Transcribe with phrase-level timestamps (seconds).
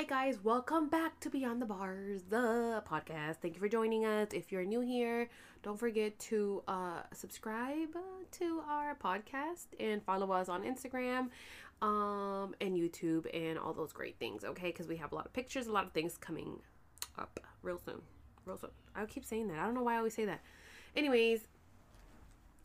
[0.00, 0.42] Hi, guys.
[0.42, 3.36] Welcome back to Beyond the Bars, the podcast.
[3.42, 4.28] Thank you for joining us.
[4.32, 5.28] If you're new here,
[5.62, 7.94] don't forget to uh, subscribe
[8.30, 11.28] to our podcast and follow us on Instagram
[11.82, 14.68] um, and YouTube and all those great things, okay?
[14.68, 16.60] Because we have a lot of pictures, a lot of things coming
[17.18, 18.00] up real soon.
[18.46, 18.70] Real soon.
[18.96, 19.58] I keep saying that.
[19.58, 20.40] I don't know why I always say that.
[20.96, 21.42] Anyways,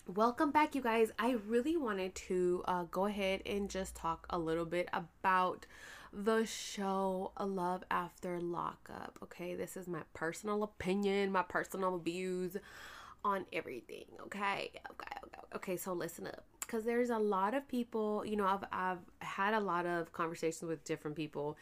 [0.07, 1.11] welcome back, you guys.
[1.19, 5.65] I really wanted to uh, go ahead and just talk a little bit about
[6.23, 9.19] the show Love After Lockup.
[9.23, 12.55] Okay, this is my personal opinion, my personal views
[13.23, 14.05] on everything.
[14.21, 15.39] Okay, okay, okay.
[15.55, 18.25] Okay, so listen up, because there's a lot of people.
[18.25, 21.57] You know, I've I've had a lot of conversations with different people,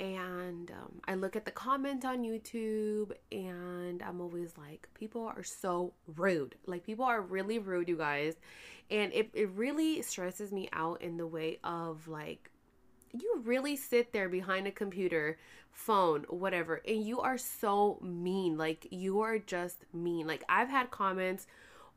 [0.00, 5.42] and um, I look at the comments on YouTube, and I'm always like, people are
[5.42, 6.54] so rude.
[6.66, 8.36] Like people are really rude, you guys,
[8.90, 12.50] and it it really stresses me out in the way of like
[13.22, 15.38] you really sit there behind a computer,
[15.70, 18.56] phone, whatever, and you are so mean.
[18.56, 20.26] Like you are just mean.
[20.26, 21.46] Like I've had comments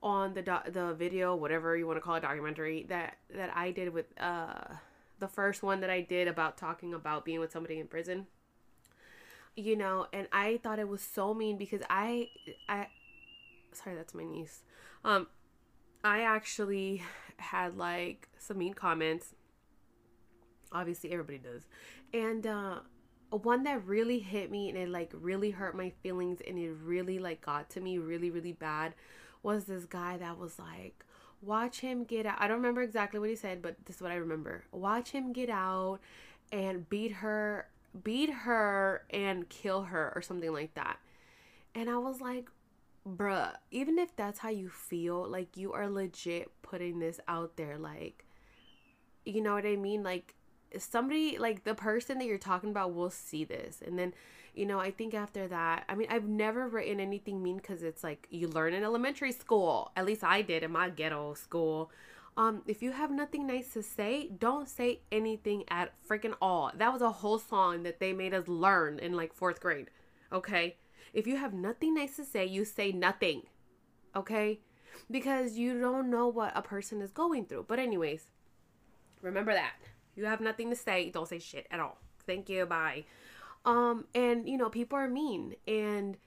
[0.01, 3.71] on the do- the video, whatever you want to call it, documentary that that I
[3.71, 4.75] did with uh
[5.19, 8.27] the first one that I did about talking about being with somebody in prison.
[9.55, 12.29] You know, and I thought it was so mean because I
[12.67, 12.87] I
[13.73, 14.63] sorry, that's my niece.
[15.03, 15.27] Um
[16.03, 17.03] I actually
[17.37, 19.33] had like some mean comments
[20.71, 21.63] obviously everybody does.
[22.13, 22.79] And uh
[23.31, 27.19] one that really hit me and it like really hurt my feelings and it really
[27.19, 28.95] like got to me really really bad
[29.43, 31.05] was this guy that was like
[31.41, 34.11] watch him get out i don't remember exactly what he said but this is what
[34.11, 34.63] i remember.
[34.71, 35.99] Watch him get out
[36.51, 37.69] and beat her
[38.03, 40.97] beat her and kill her or something like that.
[41.75, 42.49] And i was like
[43.07, 47.77] bruh even if that's how you feel like you are legit putting this out there
[47.77, 48.25] like
[49.25, 50.03] you know what i mean?
[50.03, 50.35] Like
[50.77, 53.81] somebody like the person that you're talking about will see this.
[53.85, 54.13] And then
[54.53, 58.03] you know i think after that i mean i've never written anything mean because it's
[58.03, 59.91] like you learn in elementary school.
[59.95, 61.91] At least i did in my ghetto school.
[62.35, 66.71] Um if you have nothing nice to say don't say anything at freaking all.
[66.75, 69.89] That was a whole song that they made us learn in like fourth grade
[70.31, 70.77] okay?
[71.13, 73.43] If you have nothing nice to say you say nothing
[74.15, 74.59] okay?
[75.09, 77.65] Because you don't know what a person is going through.
[77.67, 78.25] But anyways
[79.21, 79.73] remember that
[80.19, 81.97] you have nothing to say, don't say shit at all.
[82.25, 83.05] Thank you, bye.
[83.65, 86.17] Um, and you know, people are mean and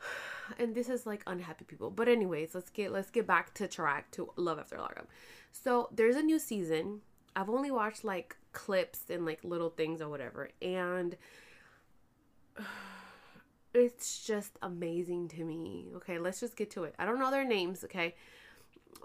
[0.58, 1.90] and this is like unhappy people.
[1.90, 5.08] But anyways, let's get let's get back to track to Love After Lockup.
[5.52, 7.00] So there's a new season.
[7.34, 11.16] I've only watched like clips and like little things or whatever, and
[13.74, 15.88] it's just amazing to me.
[15.96, 16.94] Okay, let's just get to it.
[16.98, 18.14] I don't know their names, okay?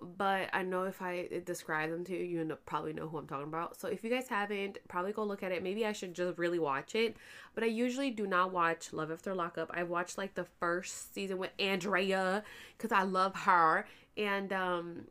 [0.02, 3.48] But I know if I describe them to you, you probably know who I'm talking
[3.48, 3.80] about.
[3.80, 5.64] So if you guys haven't, probably go look at it.
[5.64, 7.18] Maybe I should just really watch it.
[7.54, 9.72] But I usually do not watch Love After Lockup.
[9.74, 12.44] I watched like the first season with Andrea
[12.78, 13.86] because I love her,
[14.18, 15.08] and um,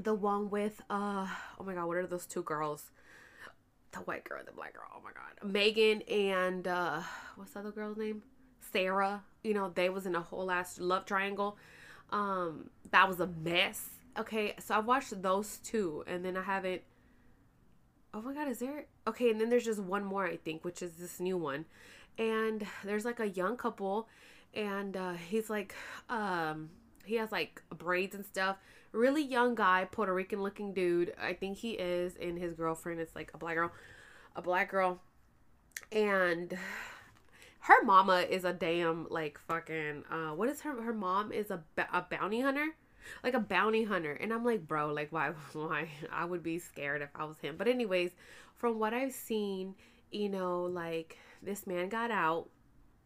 [0.00, 1.26] the one with uh,
[1.58, 2.90] oh my god, what are those two girls?
[3.92, 4.84] The white girl, the black girl.
[4.94, 7.00] Oh my god, Megan and uh,
[7.36, 8.22] what's the other girl's name?
[8.72, 9.22] Sarah.
[9.42, 11.56] You know, they was in a whole ass love triangle
[12.10, 13.88] um, that was a mess.
[14.18, 16.82] Okay, so I've watched those two, and then I haven't.
[18.12, 18.86] Oh my god, is there?
[19.06, 21.64] Okay, and then there's just one more I think, which is this new one,
[22.18, 24.08] and there's like a young couple,
[24.52, 25.74] and uh, he's like,
[26.08, 26.70] um,
[27.04, 28.56] he has like braids and stuff.
[28.92, 31.14] Really young guy, Puerto Rican looking dude.
[31.20, 33.70] I think he is, and his girlfriend is like a black girl,
[34.34, 35.00] a black girl,
[35.92, 36.58] and
[37.60, 41.62] her mama is a damn like fucking uh what is her her mom is a,
[41.92, 42.66] a bounty hunter?
[43.22, 44.12] Like a bounty hunter.
[44.12, 45.88] And i'm like bro like why why?
[46.10, 47.56] I would be scared if i was him.
[47.56, 48.12] But anyways
[48.56, 49.74] from what i've seen
[50.10, 52.48] you know like this man got out.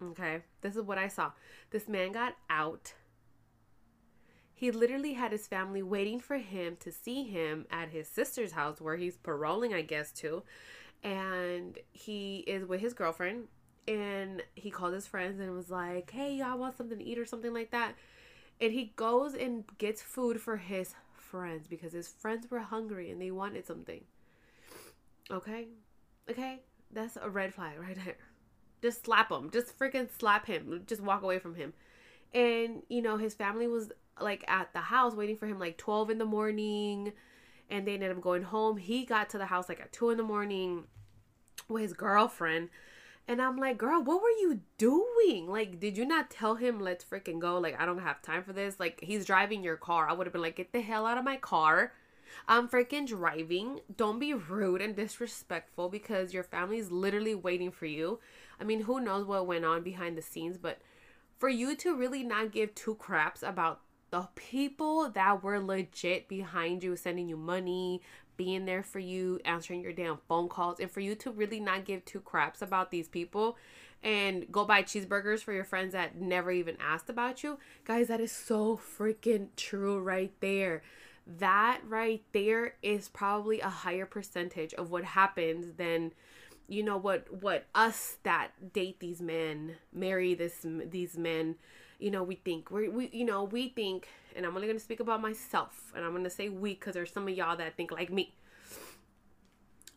[0.02, 0.40] Okay?
[0.60, 1.32] This is what i saw.
[1.70, 2.94] This man got out.
[4.56, 8.80] He literally had his family waiting for him to see him at his sister's house
[8.80, 10.44] where he's paroling i guess to
[11.02, 13.48] and he is with his girlfriend
[13.86, 17.26] and he called his friends and was like, "Hey, y'all want something to eat or
[17.26, 17.94] something like that?"
[18.60, 23.20] And he goes and gets food for his friends because his friends were hungry and
[23.20, 24.04] they wanted something.
[25.30, 25.68] Okay?
[26.30, 26.60] Okay?
[26.92, 28.16] That's a red flag right there.
[28.82, 29.50] Just slap him.
[29.50, 30.82] Just freaking slap him.
[30.86, 31.72] Just walk away from him.
[32.32, 33.90] And, you know, his family was
[34.20, 37.12] like at the house waiting for him like 12 in the morning
[37.68, 38.76] and they ended up going home.
[38.76, 40.84] He got to the house like at 2 in the morning
[41.68, 42.68] with his girlfriend
[43.26, 45.48] and I'm like, girl, what were you doing?
[45.48, 47.58] Like, did you not tell him, let's freaking go?
[47.58, 48.78] Like, I don't have time for this.
[48.78, 50.08] Like, he's driving your car.
[50.08, 51.92] I would have been like, get the hell out of my car.
[52.46, 53.80] I'm freaking driving.
[53.96, 58.20] Don't be rude and disrespectful because your family is literally waiting for you.
[58.60, 60.78] I mean, who knows what went on behind the scenes, but
[61.38, 63.80] for you to really not give two craps about
[64.10, 68.00] the people that were legit behind you, sending you money,
[68.36, 71.84] being there for you, answering your damn phone calls, and for you to really not
[71.84, 73.56] give two craps about these people
[74.02, 78.20] and go buy cheeseburgers for your friends that never even asked about you, guys, that
[78.20, 80.82] is so freaking true right there.
[81.26, 86.12] That right there is probably a higher percentage of what happens than
[86.68, 91.56] you know what what us that date these men marry this these men
[91.98, 94.84] you know we think we we you know we think and i'm only going to
[94.84, 97.76] speak about myself and i'm going to say we because there's some of y'all that
[97.76, 98.34] think like me.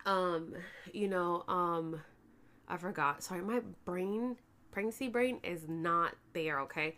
[0.06, 0.54] Um
[0.94, 2.02] you know um
[2.68, 3.24] i forgot.
[3.24, 4.38] Sorry my brain
[4.72, 6.96] pregnancy brain is not there okay?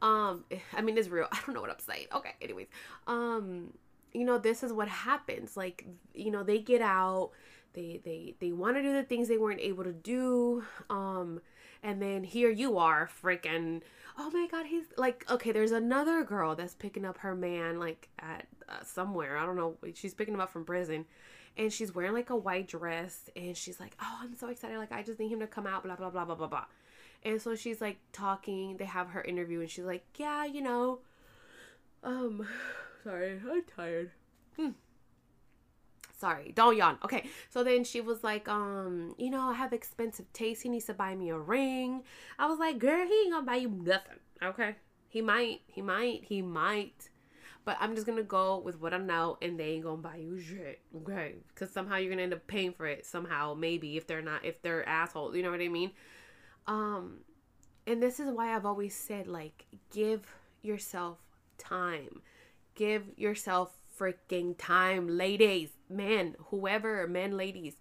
[0.00, 0.44] Um
[0.76, 1.26] i mean it's real.
[1.32, 2.06] I don't know what i'm saying.
[2.14, 2.68] Okay anyways.
[3.06, 3.72] Um
[4.12, 5.56] you know this is what happens.
[5.56, 7.30] Like you know they get out.
[7.72, 10.62] They they they want to do the things they weren't able to do.
[10.90, 11.40] Um
[11.82, 13.80] and then here you are freaking
[14.18, 18.08] oh my god he's like okay there's another girl that's picking up her man like
[18.18, 21.04] at uh, somewhere i don't know she's picking him up from prison
[21.56, 24.92] and she's wearing like a white dress and she's like oh i'm so excited like
[24.92, 26.64] i just need him to come out blah blah blah blah blah blah.
[27.24, 30.98] And so she's like talking they have her interview and she's like yeah you know
[32.02, 32.46] um
[33.04, 34.10] sorry i'm tired.
[34.56, 34.70] Hmm
[36.22, 36.96] sorry don't yawn.
[37.04, 40.62] Okay so then she was like um you know i have expensive taste.
[40.62, 42.02] He needs to buy me a ring.
[42.38, 44.20] I was like girl he ain't gonna buy you nothing.
[44.42, 44.76] Okay
[45.08, 47.08] he might he might he might.
[47.64, 50.40] But i'm just gonna go with what i know and they ain't gonna buy you
[50.40, 50.80] shit.
[51.02, 54.44] Okay because somehow you're gonna end up paying for it somehow maybe if they're not
[54.44, 55.90] if they're assholes you know what i mean?
[56.66, 57.18] Um
[57.86, 60.22] and this is why i've always said like give
[60.62, 61.18] yourself
[61.58, 62.22] time.
[62.74, 67.76] Give yourself freaking time, ladies, men, whoever, men, ladies.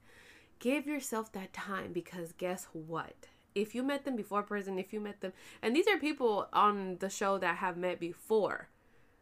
[0.60, 3.28] Give yourself that time because guess what?
[3.56, 6.98] If you met them before prison, if you met them, and these are people on
[7.00, 8.70] the show that have met before.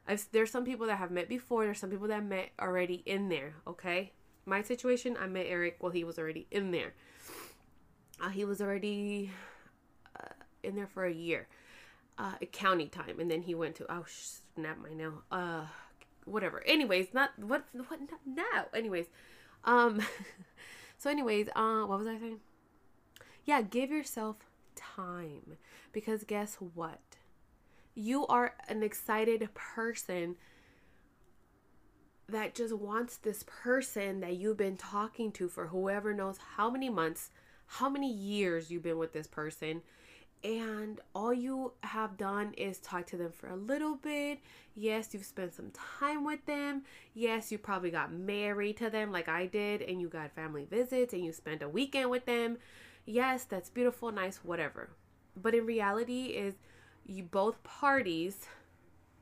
[0.07, 1.63] I've, there's some people that have met before.
[1.63, 3.53] There's some people that met already in there.
[3.67, 4.11] Okay,
[4.45, 6.93] my situation, I met Eric while he was already in there.
[8.19, 9.31] Uh, he was already
[10.19, 10.33] uh,
[10.63, 11.47] in there for a year,
[12.17, 15.23] uh, county time, and then he went to oh snap my nail.
[15.31, 15.65] Uh,
[16.29, 16.63] whatever.
[16.65, 18.65] Anyways, not what what now.
[18.73, 19.07] Anyways,
[19.63, 20.01] um,
[20.97, 22.39] so anyways, uh, what was I saying?
[23.45, 24.37] Yeah, give yourself
[24.75, 25.57] time
[25.91, 26.99] because guess what?
[27.95, 30.35] You are an excited person
[32.27, 36.89] that just wants this person that you've been talking to for whoever knows how many
[36.89, 37.31] months,
[37.65, 39.81] how many years you've been with this person
[40.43, 44.39] and all you have done is talk to them for a little bit.
[44.75, 46.83] Yes, you've spent some time with them.
[47.13, 51.13] Yes, you probably got married to them like I did, and you got family visits
[51.13, 52.57] and you spent a weekend with them.
[53.05, 54.89] Yes, that's beautiful, nice, whatever.
[55.35, 56.55] But in reality, is
[57.05, 58.45] you both parties,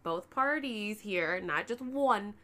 [0.03, 2.35] both parties here, not just one,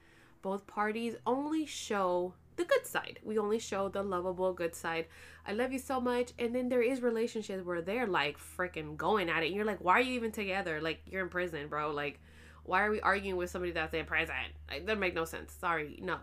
[0.41, 3.19] both parties only show the good side.
[3.23, 5.07] We only show the lovable good side.
[5.45, 6.31] I love you so much.
[6.39, 9.47] And then there is relationships where they're like freaking going at it.
[9.47, 10.81] And you're like, why are you even together?
[10.81, 11.91] Like you're in prison, bro.
[11.91, 12.19] Like,
[12.63, 14.35] why are we arguing with somebody that's in prison?
[14.71, 15.53] It doesn't make no sense.
[15.59, 15.99] Sorry.
[16.01, 16.17] No.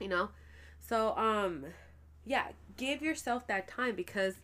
[0.00, 0.30] You know?
[0.80, 1.64] So, um,
[2.24, 4.34] yeah, give yourself that time because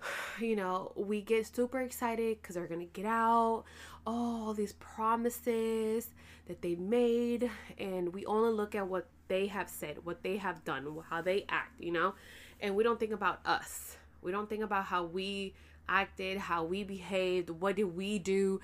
[0.40, 3.64] you know, we get super excited because they're gonna get out.
[4.06, 6.10] Oh, all these promises
[6.46, 10.64] that they made, and we only look at what they have said, what they have
[10.64, 12.14] done, how they act, you know?
[12.60, 13.96] And we don't think about us.
[14.22, 15.54] We don't think about how we
[15.88, 18.60] acted, how we behaved, what did we do?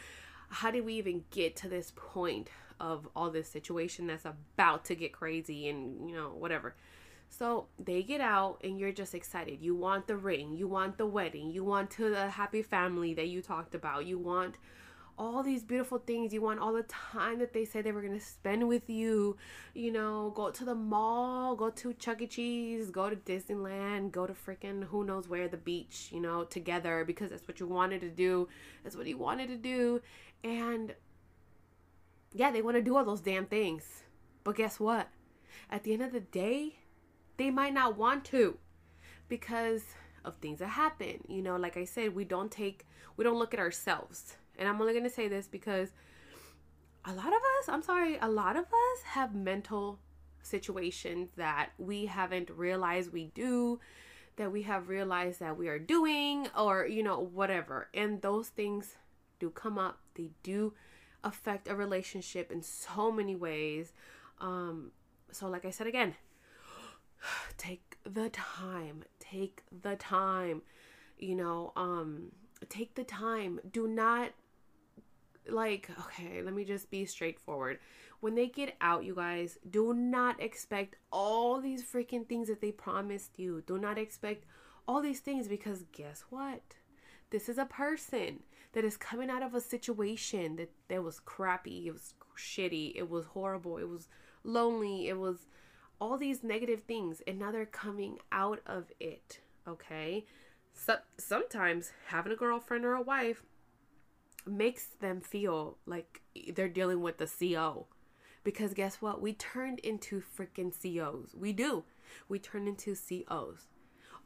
[0.49, 2.49] How did we even get to this point
[2.81, 6.75] of all this situation that's about to get crazy and, you know, whatever.
[7.29, 9.61] So they get out and you're just excited.
[9.61, 13.29] You want the ring, you want the wedding, you want to the happy family that
[13.29, 14.07] you talked about.
[14.07, 14.57] You want
[15.19, 16.33] all these beautiful things.
[16.33, 19.37] You want all the time that they said they were going to spend with you.
[19.75, 22.27] You know, go to the mall, go to Chuck E.
[22.27, 27.05] Cheese, go to Disneyland, go to freaking who knows where, the beach, you know, together
[27.05, 28.49] because that's what you wanted to do.
[28.83, 30.01] That's what he wanted to do.
[30.43, 30.95] And
[32.33, 34.03] yeah, they want to do all those damn things.
[34.43, 35.09] But guess what?
[35.71, 36.81] At the end of the day,
[37.37, 38.59] they might not want to
[39.29, 39.83] because
[40.25, 41.25] of things that happen.
[41.29, 44.81] You know, like I said, we don't take, we don't look at ourselves and I'm
[44.81, 45.91] only going to say this because
[47.05, 49.99] a lot of us, I'm sorry, a lot of us have mental
[50.43, 53.81] situations that we haven't realized we do,
[54.37, 57.89] that we have realized that we are doing, or, you know, whatever.
[57.95, 58.97] And those things
[59.39, 60.75] do come up, they do
[61.23, 63.93] affect a relationship in so many ways.
[64.41, 64.93] Um,
[65.31, 66.15] so like I said again,
[67.59, 69.05] take the time.
[69.19, 70.63] Take the time.
[71.19, 72.33] You know, um,
[72.69, 73.61] take the time.
[73.71, 74.33] Do not
[75.49, 77.79] like okay, let me just be straightforward.
[78.21, 82.73] When they get out, you guys, do not expect all these freaking things that they
[82.73, 83.63] promised you.
[83.67, 84.47] Do not expect
[84.89, 86.63] all these things because guess what?
[87.31, 88.41] This is a person
[88.73, 93.09] that is coming out of a situation that that was crappy, it was shitty, it
[93.09, 94.09] was horrible, it was
[94.43, 95.47] lonely, it was
[96.01, 100.25] all these negative things and now they're coming out of it, okay?
[100.75, 103.43] So, sometimes having a girlfriend or a wife
[104.47, 106.23] makes them feel like
[106.55, 107.87] they're dealing with the CO.
[108.43, 109.23] Because guess what?
[109.23, 111.35] We turned into freaking COs.
[111.35, 111.85] We do.
[112.29, 113.69] We turn into COs.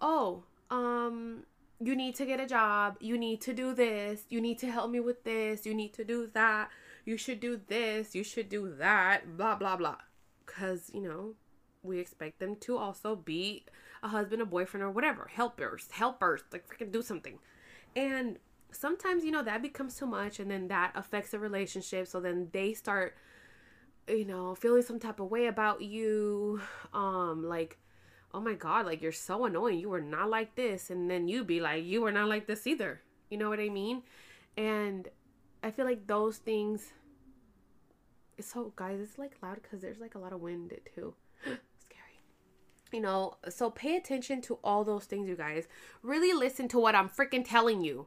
[0.00, 1.44] Oh, um,
[1.80, 2.96] you need to get a job.
[3.00, 4.24] You need to do this.
[4.28, 5.64] You need to help me with this.
[5.64, 6.70] You need to do that.
[7.04, 8.14] You should do this.
[8.14, 9.36] You should do that.
[9.36, 9.98] Blah, blah, blah.
[10.44, 11.34] Because, you know,
[11.82, 13.64] we expect them to also be
[14.02, 15.30] a husband, a boyfriend, or whatever.
[15.32, 17.38] Helpers, helpers, like freaking do something.
[17.94, 18.38] And
[18.70, 22.06] sometimes, you know, that becomes too much and then that affects the relationship.
[22.06, 23.16] So then they start,
[24.08, 26.60] you know, feeling some type of way about you.
[26.92, 27.78] Um, like,
[28.32, 29.78] oh my God, like you're so annoying.
[29.78, 30.90] You were not like this.
[30.90, 33.00] And then you be like, you were not like this either.
[33.30, 34.02] You know what I mean?
[34.56, 35.08] And
[35.62, 36.92] I feel like those things.
[38.36, 41.58] It's so, guys, it's like loud because there's like a lot of wind too scary
[42.92, 45.66] you know, so pay attention to all those things, you guys.
[46.02, 48.06] Really listen to what I'm freaking telling you.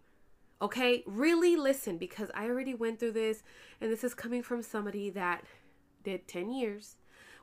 [0.62, 1.04] Okay?
[1.06, 3.44] Really listen because I already went through this
[3.80, 5.44] and this is coming from somebody that
[6.04, 6.96] did 10 years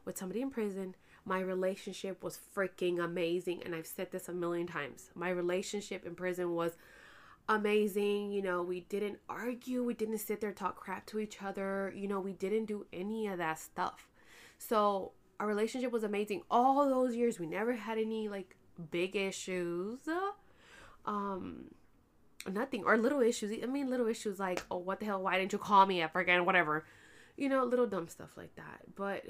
[0.04, 0.94] with somebody in prison.
[1.24, 5.10] My relationship was freaking amazing and I've said this a million times.
[5.14, 6.76] My relationship in prison was
[7.48, 8.30] amazing.
[8.30, 11.92] You know, we didn't argue, we didn't sit there talk crap to each other.
[11.96, 14.08] You know, we didn't do any of that stuff.
[14.58, 17.38] So, our relationship was amazing all those years.
[17.38, 18.56] We never had any like
[18.90, 20.00] big issues.
[21.06, 21.66] Um
[22.46, 23.52] nothing or little issues.
[23.62, 26.20] I mean little issues like, oh what the hell, why didn't you call me ever
[26.20, 26.44] again?
[26.44, 26.84] Whatever.
[27.36, 28.80] You know, little dumb stuff like that.
[28.96, 29.24] But,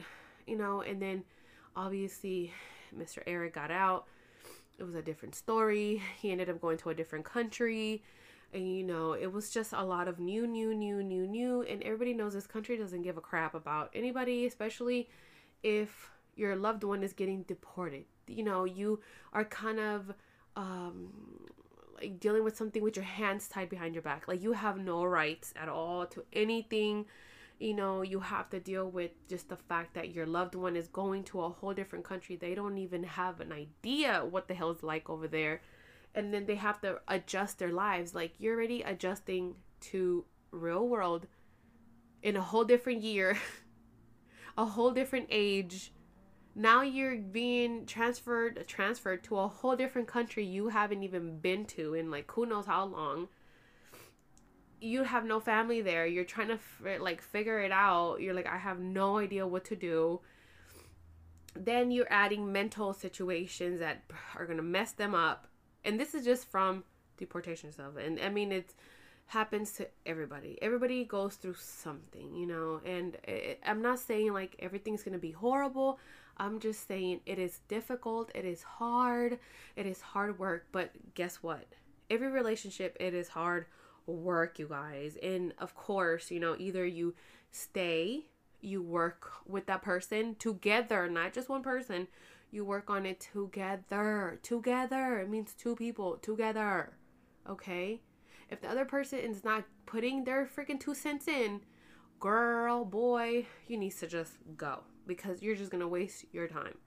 [0.47, 1.25] you know, and then
[1.77, 2.53] obviously
[2.97, 3.23] Mr.
[3.27, 4.07] Eric got out.
[4.79, 6.03] It was a different story.
[6.21, 8.03] He ended up going to a different country.
[8.53, 11.63] And you know, it was just a lot of new, new, new, new, new.
[11.63, 15.09] And everybody knows this country doesn't give a crap about anybody, especially
[15.63, 18.05] if your loved one is getting deported.
[18.27, 19.01] You know, you
[19.33, 20.15] are kind of
[20.57, 21.11] um,
[22.19, 24.29] dealing with something with your hands tied behind your back.
[24.29, 27.07] Like you have no rights at all to anything.
[27.59, 30.89] You know, you have to deal with just the fact that your loved one is
[30.89, 32.37] going to a whole different country.
[32.37, 35.61] They don't even have an idea what the hell is like over there.
[36.15, 38.15] And then they have to adjust their lives.
[38.15, 41.27] Like you're already adjusting to real world
[42.23, 43.39] in a whole different year
[44.59, 45.93] a whole different age.
[46.59, 51.95] Now you're being transferred transferred to a whole different country you haven't even been to
[51.95, 53.29] in like who knows how long.
[54.81, 56.05] You have no family there.
[56.05, 56.59] You're trying to
[57.01, 58.17] like figure it out.
[58.21, 60.21] You're like I have no idea what to do.
[61.55, 64.03] Then you're adding mental situations that
[64.35, 65.47] are going to mess them up.
[65.85, 66.83] And this is just from
[67.19, 67.93] deportation stuff.
[68.05, 68.75] And I mean it
[69.27, 70.59] happens to everybody.
[70.61, 75.21] Everybody goes through something, you know, and it, I'm not saying like everything's going to
[75.21, 76.01] be horrible.
[76.41, 79.39] I'm just saying it is difficult, it is hard,
[79.77, 81.67] it is hard work, but guess what?
[82.11, 83.67] Every relationship it is hard
[84.07, 85.17] work, you guys.
[85.23, 87.15] And of course, you know, either you
[87.51, 88.27] stay,
[88.61, 92.09] you work with that person together, not just one person.
[92.51, 94.39] You work on it together.
[94.43, 95.21] Together.
[95.21, 96.95] It means two people together.
[97.49, 98.01] Okay?
[98.51, 101.61] If the other person is not putting their freaking two cents in,
[102.21, 106.79] girl, boy, you need to just go because you're just gonna waste your time.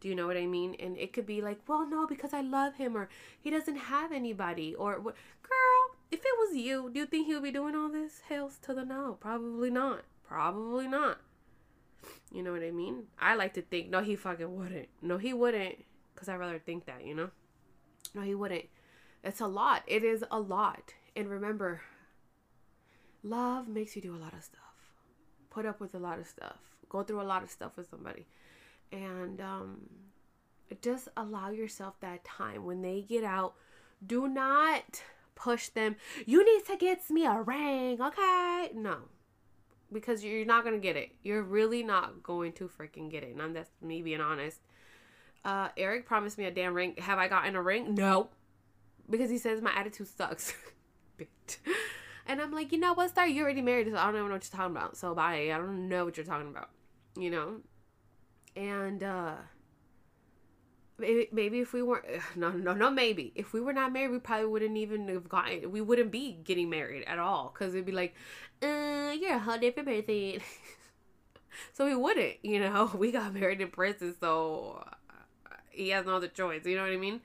[0.00, 0.76] Do you know what I mean?
[0.78, 3.08] And it could be like, well, no, because I love him, or
[3.40, 5.16] he doesn't have anybody, or what?
[5.42, 8.20] Girl, if it was you, do you think he would be doing all this?
[8.28, 9.16] Hells to the no.
[9.20, 10.04] Probably not.
[10.28, 11.18] Probably not.
[12.32, 13.04] You know what I mean?
[13.18, 14.88] I like to think, no, he fucking wouldn't.
[15.02, 15.84] No, he wouldn't.
[16.14, 17.30] Because I rather think that, you know?
[18.14, 18.66] No, he wouldn't.
[19.24, 19.82] It's a lot.
[19.86, 20.94] It is a lot.
[21.16, 21.82] And remember,
[23.22, 24.94] love makes you do a lot of stuff,
[25.50, 28.26] put up with a lot of stuff, go through a lot of stuff with somebody.
[28.92, 29.88] And um,
[30.82, 32.64] just allow yourself that time.
[32.66, 33.54] When they get out,
[34.06, 35.02] do not
[35.34, 35.96] push them.
[36.26, 38.70] You need to get me a ring, okay?
[38.74, 38.98] No.
[39.92, 41.12] Because you're not going to get it.
[41.22, 43.34] You're really not going to freaking get it.
[43.34, 44.60] And that's me being honest.
[45.44, 46.94] Uh, Eric promised me a damn ring.
[46.98, 47.94] Have I gotten a ring?
[47.94, 48.28] No.
[49.08, 50.52] Because he says my attitude sucks.
[52.30, 54.30] And I'm like, you know what, Star, You're already married, so I don't know what
[54.30, 54.96] you're talking about.
[54.96, 55.50] So bye.
[55.52, 56.70] I don't know what you're talking about.
[57.16, 57.60] You know?
[58.56, 59.34] and uh
[60.98, 62.04] maybe, maybe if we weren't
[62.36, 63.32] no no no maybe.
[63.34, 66.70] If we were not married we probably wouldn't even have gotten we wouldn't be getting
[66.70, 67.52] married at all.
[67.52, 68.14] Because it'd be like
[68.62, 70.40] uh you're a whole different person.
[71.72, 72.90] So we wouldn't you know?
[72.96, 74.84] We got married in prison so
[75.70, 77.20] he has no other choice you know what i mean?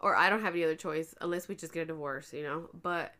[0.00, 2.68] Or i don't have any other choice unless we just get a divorce you know?
[2.82, 3.14] But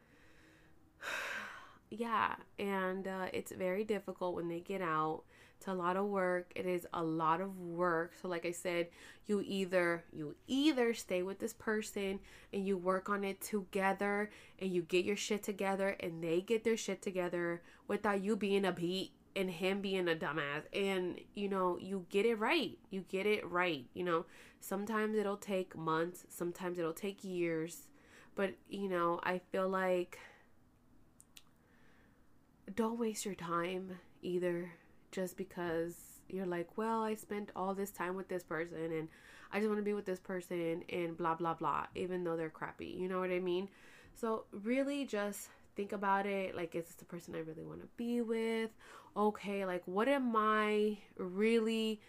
[1.90, 5.22] yeah and uh, it's very difficult when they get out
[5.64, 6.52] it's a lot of work.
[6.54, 8.12] It is a lot of work.
[8.20, 8.88] So like i said
[9.24, 12.20] you either you either stay with this person
[12.52, 16.64] and you work on it together and you get your shit together and they get
[16.64, 20.64] their shit together without you being a beat and him being a dumbass.
[20.74, 22.76] And you know you get it right.
[22.90, 24.26] You get it right you know.
[24.60, 26.26] Sometimes it'll take months.
[26.28, 27.88] Sometimes it'll take years.
[28.34, 30.18] But you know i feel like
[32.74, 34.72] don't waste your time either
[35.14, 35.94] just because
[36.28, 39.08] you're like, well, I spent all this time with this person and
[39.52, 42.50] I just want to be with this person and blah, blah, blah, even though they're
[42.50, 42.96] crappy.
[42.98, 43.68] You know what I mean?
[44.16, 47.88] So, really just think about it like, is this the person I really want to
[47.96, 48.70] be with?
[49.16, 52.00] Okay, like, what am I really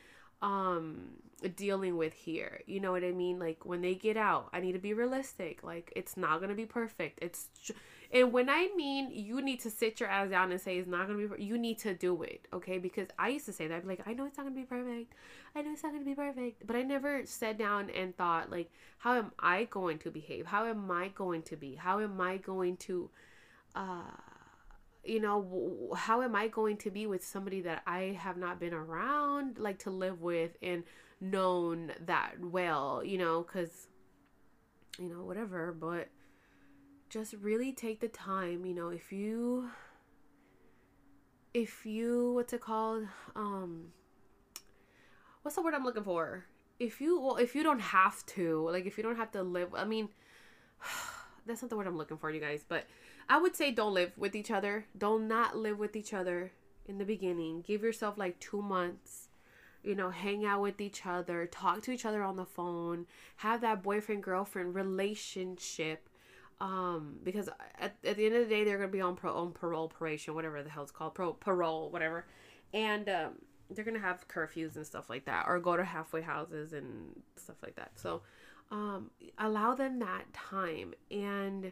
[0.41, 1.09] um
[1.55, 4.73] dealing with here you know what i mean like when they get out i need
[4.73, 7.49] to be realistic like it's not gonna be perfect it's
[8.15, 11.05] and when I mean you need to sit your ass down and say it's not
[11.05, 12.77] gonna be, you need to do it, okay?
[12.77, 15.13] Because I used to say that, like, I know it's not gonna be perfect,
[15.53, 18.71] I know it's not gonna be perfect, but I never sat down and thought, like,
[18.99, 20.45] how am I going to behave?
[20.45, 21.75] How am I going to be?
[21.75, 23.09] How am I going to,
[23.75, 24.11] uh,
[25.03, 28.73] you know, how am I going to be with somebody that I have not been
[28.73, 30.85] around, like, to live with and
[31.19, 33.87] known that well, you know, because,
[34.97, 36.07] you know, whatever, but
[37.09, 39.69] just really take the time, you know, if you
[41.53, 43.07] if you what's it called?
[43.35, 43.93] Um
[45.41, 46.45] what's the word I'm looking for?
[46.79, 49.73] If you well, if you don't have to, like if you don't have to live,
[49.73, 50.09] I mean
[51.45, 52.85] that's not the word I'm looking for, you guys, but
[53.29, 54.85] I would say don't live with each other.
[54.97, 56.51] Don't not live with each other
[56.85, 57.61] in the beginning.
[57.61, 59.29] Give yourself like 2 months
[59.85, 63.05] you know, hang out with each other, talk to each other on the phone,
[63.37, 66.09] have that boyfriend girlfriend relationship
[66.61, 69.51] um because at, at the end of the day they're gonna be on pro on
[69.51, 72.25] parole probation whatever the hell it's called pro parole whatever.
[72.73, 73.33] And um
[73.69, 77.57] they're gonna have curfews and stuff like that or go to halfway houses and stuff
[77.61, 77.91] like that.
[77.95, 78.21] So
[78.71, 81.71] um allow them that time and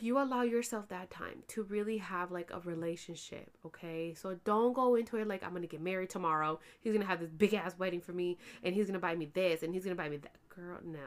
[0.00, 4.12] you allow yourself that time to really have like a relationship okay?
[4.14, 6.60] So don't go into it like i'm gonna get married tomorrow.
[6.80, 9.62] He's gonna have this big ass wedding for me and he's gonna buy me this
[9.62, 10.36] and he's gonna buy me that.
[10.50, 10.98] Girl no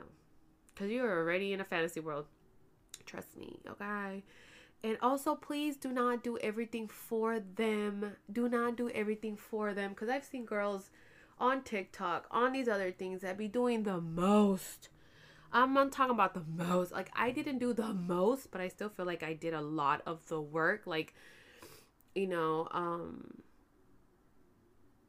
[0.82, 2.26] because you're already in a fantasy world.
[3.06, 4.24] Trust me, okay?
[4.84, 8.16] And also, please do not do everything for them.
[8.32, 9.92] Do not do everything for them.
[9.92, 10.90] Because I've seen girls
[11.38, 14.90] on TikTok, on these other things that be doing the most.
[15.54, 16.92] I'm not talking about the most.
[16.92, 20.02] Like, I didn't do the most, but I still feel like I did a lot
[20.08, 20.88] of the work.
[20.88, 21.14] Like,
[22.16, 23.44] you know, um,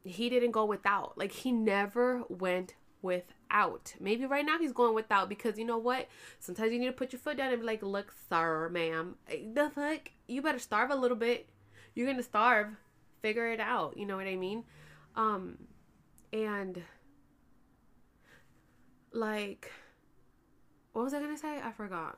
[0.03, 1.17] he didn't go without.
[1.17, 3.93] Like, he never went without.
[3.99, 6.07] Maybe right now he's going without because you know what?
[6.39, 9.69] Sometimes you need to put your foot down and be like, look, sir, ma'am, the
[9.75, 10.09] fuck?
[10.27, 11.49] You better starve a little bit.
[11.93, 12.69] You're gonna starve.
[13.21, 13.95] Figure it out.
[13.95, 14.63] You know what I mean?
[15.15, 15.57] Um,
[16.31, 16.81] and
[19.11, 19.71] like,
[20.93, 21.59] what was I gonna say?
[21.63, 22.17] I forgot.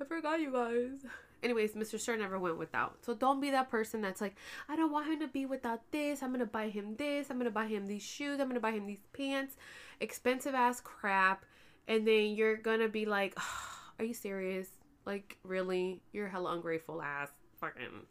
[0.00, 1.04] I forgot, you guys
[1.44, 2.00] anyways, Mr.
[2.00, 2.96] Sir never went without.
[3.04, 4.36] So don't be that person that's like,
[4.68, 6.22] I don't want him to be without this.
[6.22, 7.30] I'm gonna buy him this.
[7.30, 8.40] I'm gonna buy him these shoes.
[8.40, 9.56] I'm gonna buy him these pants,
[10.00, 11.44] expensive ass crap,
[11.86, 14.68] and then you're gonna be like, oh, Are you serious?
[15.06, 16.02] Like, really?
[16.12, 17.30] You're hella ungrateful ass.
[17.60, 18.06] Fucking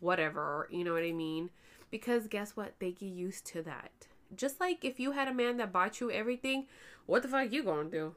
[0.00, 0.68] whatever.
[0.70, 1.50] You know what I mean?
[1.90, 2.74] Because guess what?
[2.78, 3.92] They get used to that.
[4.34, 6.66] Just like if you had a man that bought you everything,
[7.06, 8.14] what the fuck you gonna do?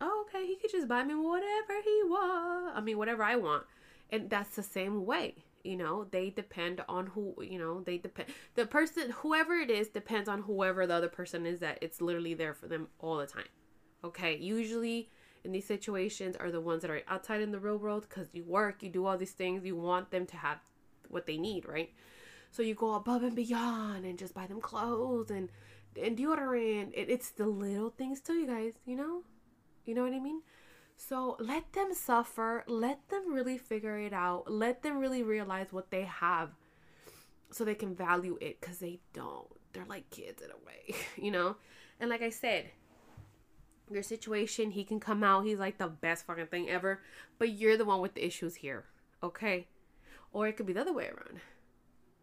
[0.00, 2.76] Oh, okay, he could just buy me whatever he want.
[2.76, 3.64] I mean, whatever I want
[4.10, 6.06] and that's the same way you know?
[6.10, 10.42] They depend on who you know they depend the person whoever it is depends on
[10.42, 13.48] whoever the other person is that it's literally there for them all the time
[14.02, 14.36] okay?
[14.36, 15.10] Usually
[15.44, 18.44] in these situations are the ones that are outside in the real world because you
[18.44, 20.58] work you do all these things you want them to have
[21.08, 21.92] what they need right?
[22.50, 25.50] So you go above and beyond and just buy them clothes and
[26.00, 29.22] and deodorant it, it's the little things too you guys you know?
[29.84, 30.42] You know what i mean
[31.08, 35.90] so let them suffer, let them really figure it out, let them really realize what
[35.90, 36.50] they have
[37.50, 39.48] so they can value it because they don't.
[39.72, 41.56] They're like kids in a way, you know?
[41.98, 42.66] And like I said,
[43.90, 47.00] your situation, he can come out, he's like the best fucking thing ever,
[47.38, 48.84] but you're the one with the issues here,
[49.22, 49.68] okay?
[50.34, 51.40] Or it could be the other way around.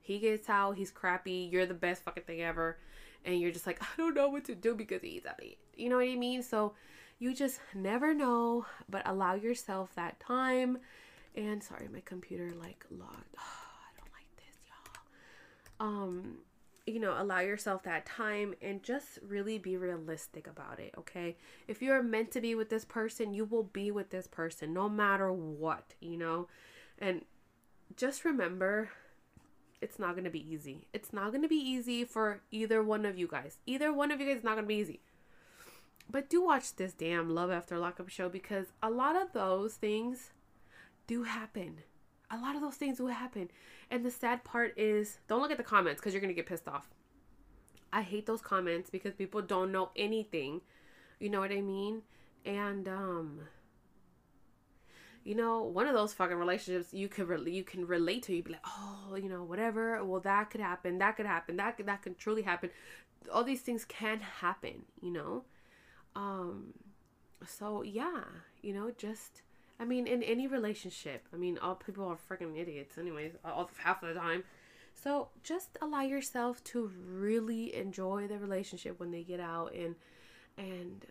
[0.02, 2.78] He gets out, he's crappy, you're the best fucking thing ever,
[3.26, 5.58] and you're just like, I don't know what to do because he's a bitch.
[5.76, 6.44] You know what I mean?
[6.44, 6.74] So
[7.20, 10.80] you just never know, but allow yourself that time.
[11.36, 13.36] And sorry, my computer like logged.
[13.38, 15.88] Oh, I don't like this, y'all.
[15.88, 16.38] Um,
[16.86, 21.36] you know, allow yourself that time and just really be realistic about it, okay?
[21.68, 24.88] If you're meant to be with this person, you will be with this person no
[24.88, 26.48] matter what, you know?
[26.98, 27.26] And
[27.96, 28.90] just remember
[29.82, 30.88] it's not going to be easy.
[30.94, 33.58] It's not going to be easy for either one of you guys.
[33.66, 35.02] Either one of you guys is not going to be easy.
[36.10, 40.32] But do watch this damn Love After Lockup show because a lot of those things
[41.06, 41.80] do happen.
[42.32, 43.50] A lot of those things will happen.
[43.90, 46.46] And the sad part is don't look at the comments because you're going to get
[46.46, 46.90] pissed off.
[47.92, 50.62] I hate those comments because people don't know anything.
[51.20, 52.04] You know what I mean?
[52.46, 53.40] And um
[55.24, 58.36] you know, one of those fucking relationships you could really you can relate to.
[58.36, 60.04] You'd be like, oh, you know, whatever.
[60.06, 61.00] Well, that could happen.
[61.00, 61.58] That could happen.
[61.58, 62.70] That could, that could truly happen.
[63.32, 64.84] All these things can happen.
[65.02, 65.44] You know,
[66.18, 66.74] um,
[67.46, 68.24] so yeah,
[68.62, 69.44] you know, just
[69.80, 74.02] I mean, in any relationship, I mean, all people are freaking idiots, anyways, all half
[74.02, 74.44] of the time.
[74.96, 79.96] So just allow yourself to really enjoy the relationship when they get out and
[80.58, 81.06] and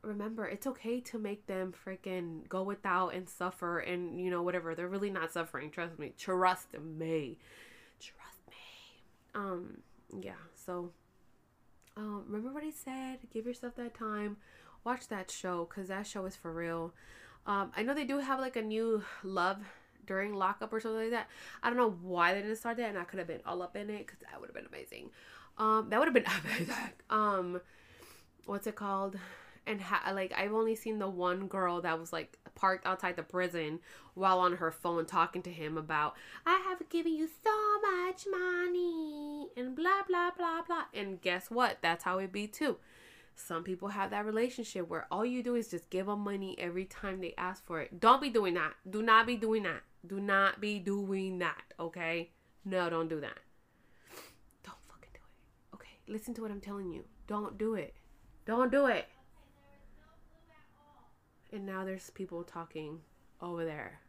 [0.00, 4.74] remember it's okay to make them freaking go without and suffer and you know whatever.
[4.74, 7.36] They're really not suffering trust me trust me.
[8.00, 9.02] Trust me.
[9.34, 9.82] Um
[10.18, 10.92] yeah so
[11.96, 13.18] um remember what i said?
[13.32, 14.36] Give yourself that time.
[14.84, 16.92] Watch that show because that show is for real.
[17.46, 19.58] Um i know they do have like a new love
[20.06, 21.28] during lockup or something like that.
[21.62, 23.76] I don't know why they didn't start that and i could have been all up
[23.76, 25.10] in it because that would have been amazing.
[25.58, 26.74] Um that would have been amazing.
[27.10, 27.60] Um
[28.46, 29.16] what's it called
[29.66, 33.22] and ha- like I've only seen the one girl that was like parked outside the
[33.22, 33.80] prison
[34.14, 39.48] while on her phone talking to him about I have given you so much money
[39.56, 40.84] and blah blah blah blah.
[40.94, 41.78] And guess what?
[41.82, 42.78] That's how it be too.
[43.34, 46.84] Some people have that relationship where all you do is just give them money every
[46.84, 47.98] time they ask for it.
[47.98, 48.74] Don't be doing that.
[48.88, 49.80] Do not be doing that.
[50.06, 52.30] Do not be doing that okay?
[52.64, 53.38] No don't do that.
[54.64, 55.74] Don't fucking do it.
[55.76, 57.04] Okay listen to what i'm telling you.
[57.26, 57.94] Don't do it.
[58.44, 59.06] Don't do it
[61.52, 63.00] and now there's people talking
[63.40, 64.00] over there.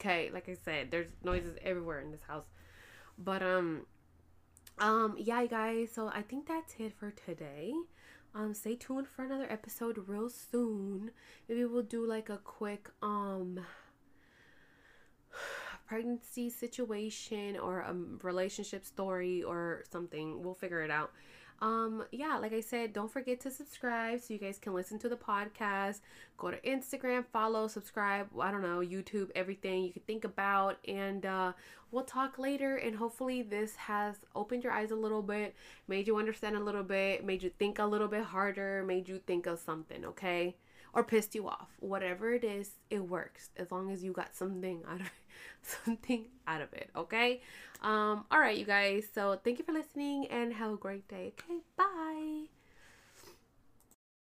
[0.00, 2.46] Okay, like I said, there's noises everywhere in this house.
[3.18, 3.86] But um
[4.78, 7.74] um yeah, guys, so I think that's it for today.
[8.34, 11.10] Um stay tuned for another episode real soon.
[11.48, 13.60] Maybe we'll do like a quick um
[15.86, 20.42] pregnancy situation or a relationship story or something.
[20.42, 21.12] We'll figure it out
[21.62, 25.08] um yeah like i said don't forget to subscribe so you guys can listen to
[25.08, 26.00] the podcast.
[26.38, 31.26] Go to instagram follow subscribe i don't know youtube everything you can think about and
[31.26, 31.52] uh
[31.90, 35.54] we'll talk later and hopefully this has opened your eyes a little bit
[35.86, 39.18] made you understand a little bit made you think a little bit harder made you
[39.26, 40.56] think of something okay
[40.92, 41.68] or pissed you off.
[41.80, 45.12] Whatever it is it works as long as you got something out of it
[45.62, 47.40] something out of it okay?
[47.82, 51.32] Um all right you guys so thank you for listening and have a great day
[51.38, 51.60] okay?
[51.76, 52.59] Bye